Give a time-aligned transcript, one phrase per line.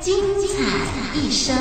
[0.00, 0.14] 精
[0.46, 1.56] 彩一生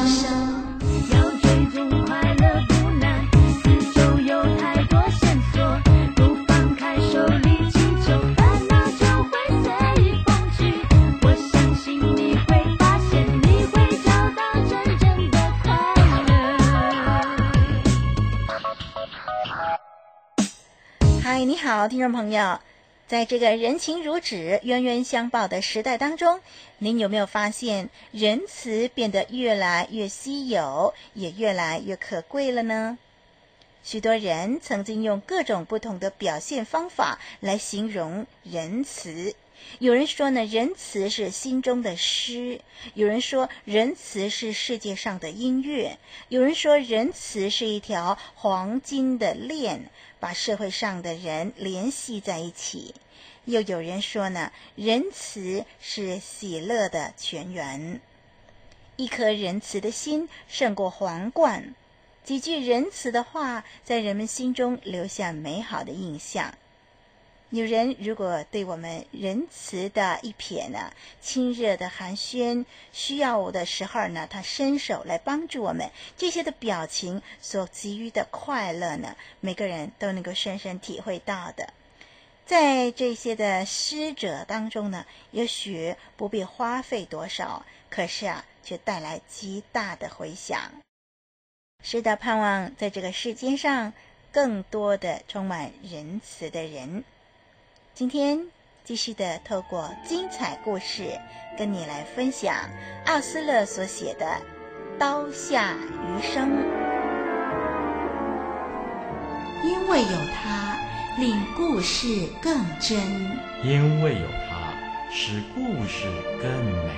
[21.24, 22.60] 嗨，你好，听众朋友，
[23.08, 26.42] 在这个人情如纸、冤冤相报的时代当中，
[26.80, 32.98] 您有没有发现仁慈变得越来越稀有，也越来越可贵了呢？
[33.82, 39.34] 许多人曾经用各种不同的表现方法来形容仁慈。
[39.80, 42.60] 有人说呢，仁慈是心中的诗；
[42.96, 45.98] 有人说，仁慈是世界上的音乐；
[46.30, 52.94] 有人说，仁慈是一条黄金的链，把社会上的人联系在一起；
[53.46, 58.02] 又有人说呢，仁慈是喜乐的泉源。
[58.96, 61.76] 一颗仁慈的心胜过皇冠，
[62.24, 66.56] 几句仁慈的话在人们心中留下美好的印象。
[67.50, 81.72] 有人如果对我们仁慈的一瞥呢，亲热的寒暄，需要我的时候呢，他伸手来帮助我们，这些的表情所给予的快乐呢，每个人都能够深深体会到的。
[82.46, 90.60] 在这些的施者当中呢，也许不必花费多少，可是啊，却带来极大的回响。
[91.82, 93.94] 是的，盼望在这个世界上，
[94.34, 97.06] 更多的充满仁慈的人。
[97.98, 98.40] 今天
[98.84, 101.20] 继续的透过精彩故事，
[101.58, 102.54] 跟你来分享
[103.08, 104.26] 奥斯勒所写的
[105.00, 105.74] 《刀下
[106.06, 106.48] 余生》。
[109.64, 110.78] 因为有他，
[111.18, 112.08] 令故事
[112.40, 113.00] 更真；
[113.64, 114.76] 因为有他，
[115.12, 116.06] 使故事
[116.40, 116.52] 更
[116.86, 116.94] 美。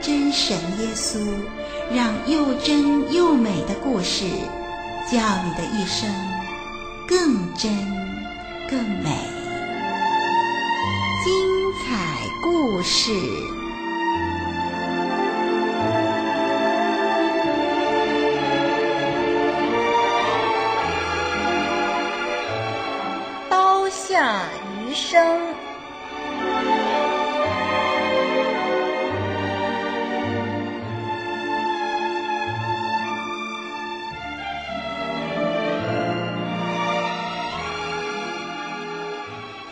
[0.00, 1.18] 真神耶稣，
[1.92, 4.24] 让又真又美的故事，
[5.10, 6.08] 叫你的一生
[7.08, 7.74] 更真
[8.68, 9.39] 更美。
[11.22, 13.12] 精彩故事，
[23.50, 24.44] 刀下
[24.88, 25.38] 余生。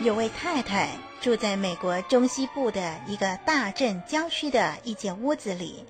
[0.01, 0.89] 有位太太
[1.21, 5.85] 住在美国中西部的一个大镇郊区的一间屋子里。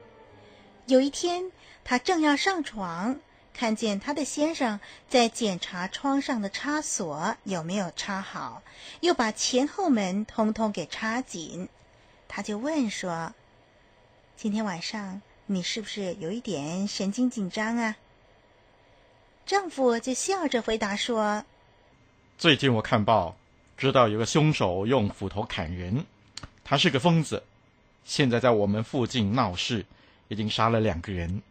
[0.88, 1.52] 有一天，
[1.84, 3.20] 她正要上床，
[3.54, 8.64] 看见她的先生在检查窗上的插锁有没有插好，
[9.02, 11.70] 又把前后门通通给插紧。
[12.28, 13.34] 她就问说
[14.36, 17.98] ：“今天晚上你是不是有一点神经紧张啊？”
[19.46, 21.46] 丈夫就笑着回答说
[22.38, 23.36] ：“最近我看报。”
[23.80, 26.06] 知道有个凶手用斧头砍人，
[26.66, 27.42] 他是个疯子，
[28.04, 29.86] 现在在我们附近闹事，
[30.28, 31.42] 已经杀了两个人，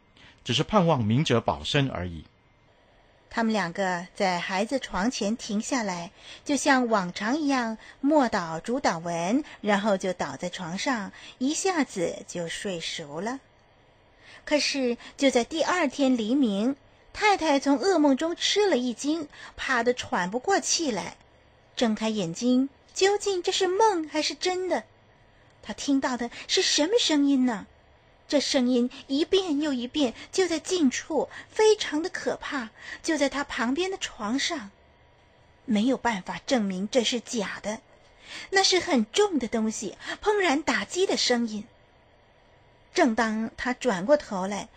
[0.45, 2.27] 只是盼望明哲保身而已。
[3.31, 6.11] 他们两个在孩子床前停下来，
[6.45, 13.41] 就像往常一样默祷主祷文，然后就倒在床上，一下子就睡熟了。
[14.45, 16.77] 可是就在第二天黎明，
[17.15, 21.17] 太太从噩梦中吃了一惊，怕得喘不过气来。
[21.79, 24.83] 睁开眼睛，究竟这是梦还是真的？
[25.63, 27.67] 他听到的是什么声音呢？
[28.27, 32.71] 这声音一遍又一遍，就在近处，非常的可怕，
[33.01, 34.73] 就在他旁边的床上。
[35.65, 37.81] 没有办法证明这是假的，
[38.51, 41.65] 那是很重的东西，砰然打击的声音。
[42.93, 44.69] 正当他转过头来，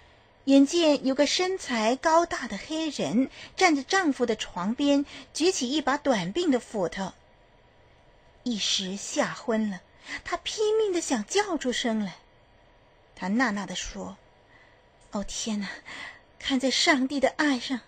[0.46, 7.14] 眼见有个身材高大的黑人站在丈夫的床边，举起一把短柄的斧头。
[8.44, 9.82] 一时吓昏了，
[10.24, 12.16] 她拼命的想叫出声来。
[13.16, 14.18] 她呐呐的说
[15.12, 15.70] ：“哦天哪，
[16.40, 17.82] 看在上帝的爱上，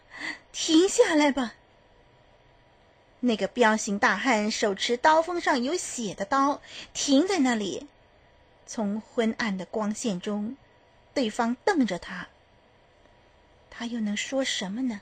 [0.51, 1.55] 停下来吧！”
[3.21, 6.61] 那个彪形大汉手持刀锋上有血的刀，
[6.94, 7.88] 停在那里。
[8.67, 10.55] 从昏暗的光线中，
[11.15, 12.27] 对方瞪着他。
[13.75, 15.02] 他又能说什么呢？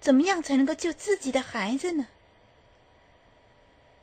[0.00, 2.06] 怎么样才能够救自己的孩子呢？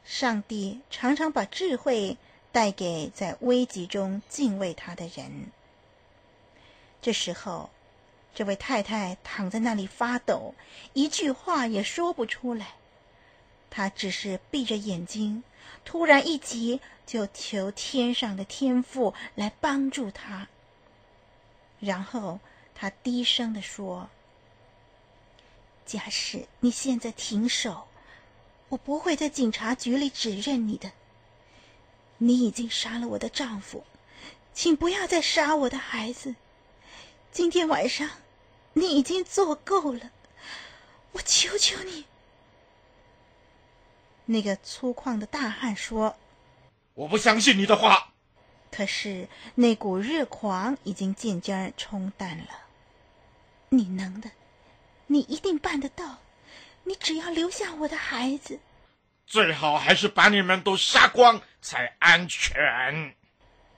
[0.05, 2.17] 上帝常常把智慧
[2.51, 5.51] 带给在危急中敬畏他的人。
[7.01, 7.71] 这时候，
[8.35, 10.53] 这位太太躺在那里发抖，
[10.93, 12.75] 一句话也说不出来。
[13.71, 15.43] 她只是闭着眼睛，
[15.83, 20.47] 突然一急，就求天上的天父来帮助她。
[21.79, 22.39] 然后
[22.81, 24.09] 她低声地说
[25.85, 27.87] ：“假使你现在停手。”
[28.69, 30.91] 我不会在警察局里指认你的。
[32.19, 33.83] 你已经杀了我的丈夫，
[34.53, 36.35] 请不要再杀我的孩子。
[37.33, 38.09] 今天晚上，
[38.73, 40.11] 你已经做够了，
[41.11, 42.05] 我求求你。
[44.25, 46.15] 那个粗犷的大汉说
[46.93, 48.13] ：“我不相信你的话。”
[48.71, 52.68] 可是那股热狂已经渐渐冲淡了。
[53.69, 54.31] 你能的，
[55.07, 56.17] 你一定办得到。
[56.83, 58.59] 你只要留下我的孩子，
[59.27, 63.15] 最好还是把你们都杀光才安全。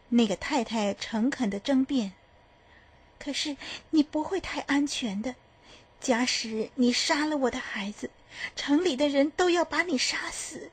[0.09, 2.13] 那个太太诚恳的争辩。
[3.19, 3.55] 可是
[3.89, 5.35] 你不会太安全的。
[5.99, 8.09] 假使你杀了我的孩子，
[8.55, 10.71] 城里的人都要把你杀死，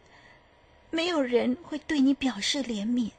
[0.90, 3.10] 没有人会对你表示怜悯。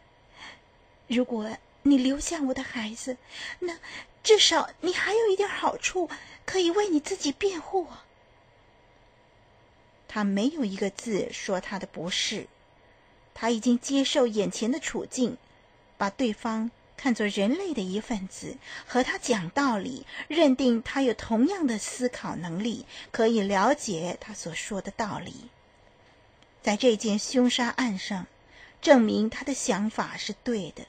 [1.05, 1.55] 如果
[1.89, 3.18] 你留下我的孩子，
[3.59, 3.77] 那
[4.21, 6.09] 至少你还有一点好处，
[6.45, 7.88] 可以为你自己辩护。
[10.07, 12.47] 他没有一个字说他的不是，
[13.33, 15.38] 他已经接受眼前的处境，
[15.97, 18.57] 把对方看作人类的一份子，
[18.88, 25.50] 和他讲道理，认定他有同样的思考能力，可以了解他所说的道理。
[26.62, 28.27] 在这件凶杀案上，
[28.81, 30.85] 证明他的想法是对的。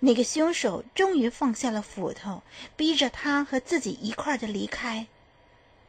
[0.00, 2.42] 那个凶手终于放下了斧头，
[2.76, 5.06] 逼着他和自己一块儿的离开。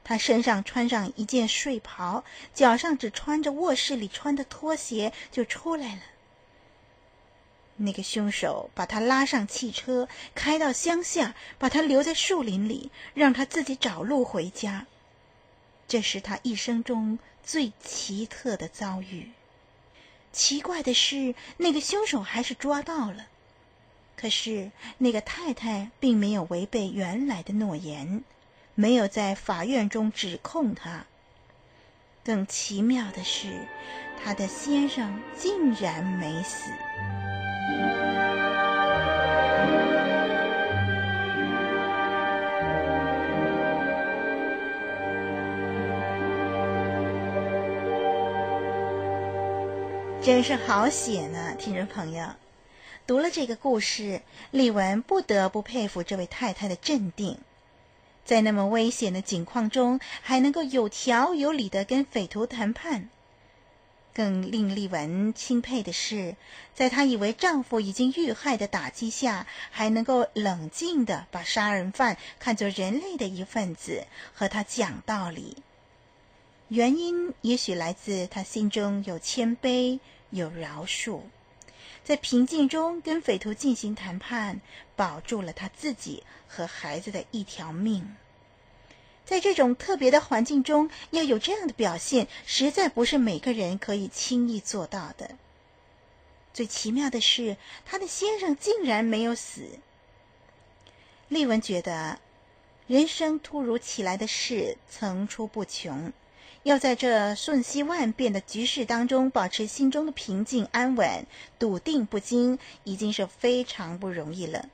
[0.03, 2.23] 他身上穿上一件睡袍，
[2.53, 6.01] 脚上只穿着卧室里穿的拖鞋就出来了。
[7.75, 14.87] 那个凶手把他拉上汽车，开到乡下，把他留在树林里，让他自己找路回家。
[15.87, 19.31] 这是他一生中最奇特的遭遇。
[20.31, 23.27] 奇怪的是，那个凶手还是抓到了，
[24.19, 28.23] 可是那个太太并没有违背原来的诺言。
[28.79, 31.05] 没有在法院中指控他。
[32.23, 33.65] 更奇妙的是，
[34.23, 36.69] 他的先生竟然没死。
[50.21, 52.27] 真是好写呢，听众朋友。
[53.07, 54.21] 读了这个故事，
[54.51, 57.37] 丽文不得不佩服这位太太的镇定。
[58.25, 63.09] 在那么危险的境况中，还能够有条有理地跟匪徒谈判。
[64.13, 66.35] 更令丽文钦佩的是，
[66.75, 75.55] 在她以为丈夫已经遇害的打击下，还能够冷静地把杀人犯看作人类的一份子，和他讲道理。
[76.67, 80.01] 原因也许来自她心中有谦卑，
[80.31, 81.21] 有饶恕。
[82.07, 84.61] 在平静中跟匪徒进行谈判，
[84.95, 88.15] 保住了他自己和孩子的一条命。
[89.25, 95.31] 在这种特别的环境中，要有这样的表现，实在不是每个人可以轻易做到的。
[96.53, 99.67] 最奇妙的是，他的先生竟然没有死。
[101.27, 102.19] 丽文觉得，
[102.87, 106.13] 人生突如其来的事层出不穷。
[106.67, 111.25] 要在这瞬息万变的局势当中保持心中的平静安稳、
[111.57, 114.65] 笃定不惊，已经是非常不容易了。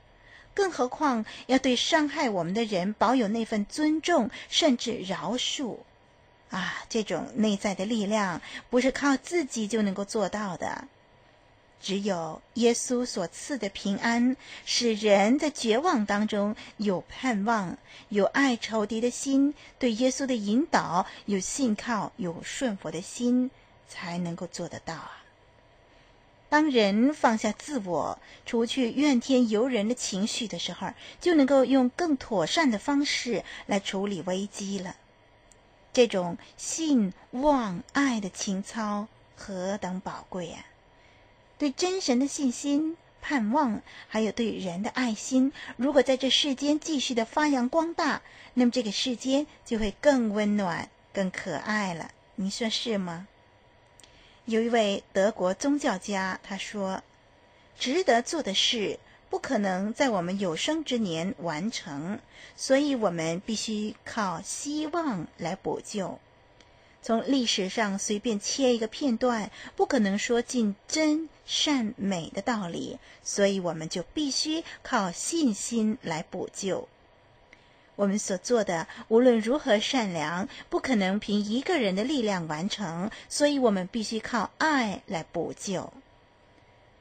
[0.54, 5.76] 更何况要对伤害我们的人保有那份尊重，甚至饶恕。
[6.50, 10.88] 啊，这种内在的力量不是靠自己就能够做到的。
[11.84, 17.76] 只有耶稣所赐的平安，使人在绝望当中有盼望，
[18.08, 23.50] 有爱仇敌的心，对耶稣的引导有信靠，有顺服的心，
[23.86, 25.22] 才能够做得到啊。
[26.48, 30.88] 当人放下自我，除去怨天尤人的情绪的时候，
[31.20, 34.96] 就能够用更妥善的方式来处理危机了。
[35.92, 40.64] 这种信望爱的情操何等宝贵啊！
[41.58, 48.22] 对真神的信心、盼望，还有对人的爱心，如果在这世间继续的发扬光大，
[48.54, 52.10] 那么这个世间就会更温暖、更可爱了。
[52.34, 53.28] 你说是吗？
[54.46, 57.02] 有一位德国宗教家，他说
[57.78, 58.98] ：“值得做的事，
[59.30, 62.18] 不可能在我们有生之年完成，
[62.56, 66.18] 所以我们必须靠希望来补救。
[67.06, 76.88] 从历史上随便切一个片段，不可能说尽真善美的道理，所以我们就必须靠信心来补救。
[77.94, 85.92] 我们所做的无论如何善良，不可能凭一个人的力量完成，所以我们必须靠爱来补救。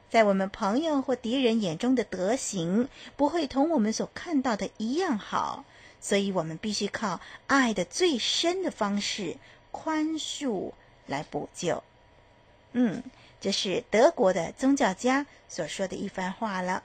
[0.10, 5.64] 在我们朋友或敌人眼中的德行，不会同我们所看到的一样好，
[6.02, 9.38] 所以我们必须靠爱的最深的方式。
[9.74, 10.72] 宽恕
[11.08, 11.84] 来补救，
[12.74, 13.04] 嗯，
[13.42, 16.84] 这是德国的宗教家所说的一番话了。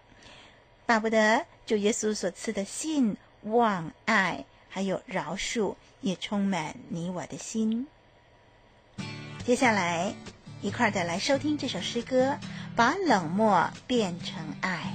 [0.87, 7.87] 巴不得主耶稣所赐的信望爱还有饶恕，也充满你我的心。
[9.45, 10.15] 接下来
[10.63, 12.39] 一块儿的来收听这首诗歌，
[12.75, 14.95] 把冷漠变成爱。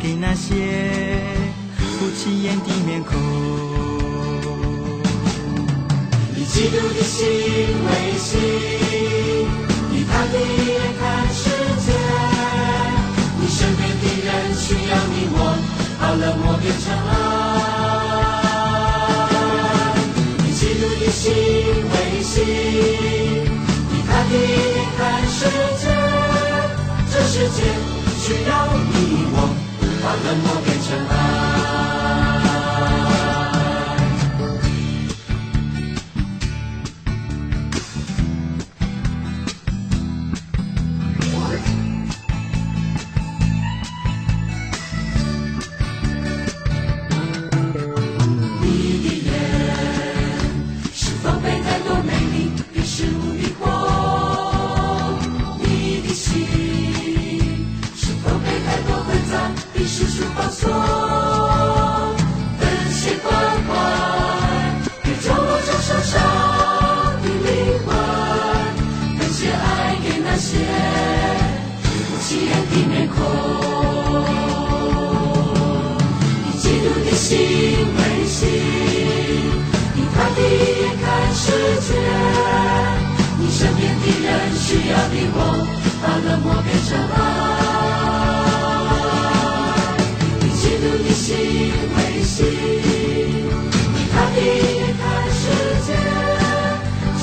[0.00, 0.54] 给那些
[1.98, 3.12] 不起眼的面孔。
[6.36, 7.26] 以基督的心
[7.86, 8.38] 为心，
[9.92, 11.42] 以他的眼看世
[11.84, 11.92] 界，
[13.40, 15.36] 你身边的人需要你我，
[15.98, 17.12] 好冷漠变成爱。
[20.46, 21.22] 以基督的心
[21.90, 22.34] 为心，
[23.90, 24.98] 以他的眼看
[25.28, 25.38] 世
[25.80, 25.84] 界，
[27.10, 27.58] 这世界。
[28.24, 28.94] 需要你
[29.32, 29.63] 我。
[30.04, 32.33] 把冷漠变成爱。
[77.24, 78.44] 心为心，
[79.94, 81.04] 你他的眼看
[81.34, 81.46] 世
[81.80, 81.88] 界，
[83.38, 85.38] 你身边的人需要你我，
[86.02, 87.16] 把冷漠变成爱，
[90.38, 91.24] 你嫉妒的心
[91.96, 92.44] 为心，
[93.94, 95.02] 你他的眼看
[95.32, 95.42] 世
[95.86, 95.88] 界，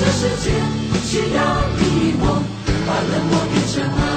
[0.10, 0.44] 世界
[1.06, 1.38] 需要
[1.78, 1.80] 你
[2.18, 2.22] 我，
[2.84, 4.11] 把冷漠变成爱。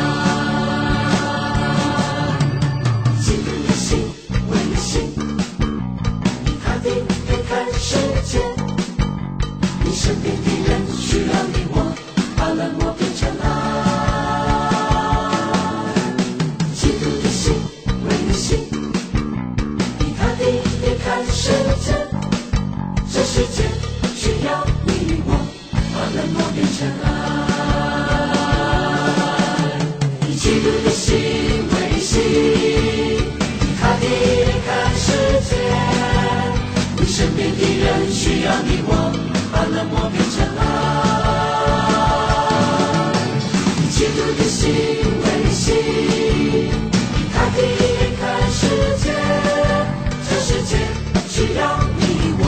[51.48, 52.02] 只要你
[52.40, 52.42] 我，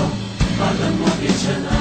[0.58, 1.72] 把冷漠变成爱。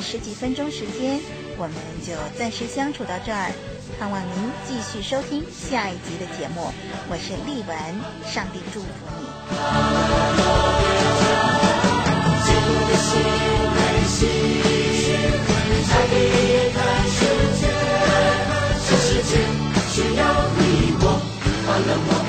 [0.00, 1.20] 十几分钟时间，
[1.56, 1.74] 我们
[2.06, 3.52] 就暂时相处到这儿，
[3.98, 6.72] 盼望您继续收听下一集的节目。
[7.08, 7.76] 我是丽文，
[8.30, 8.86] 上帝祝福
[22.00, 22.23] 你。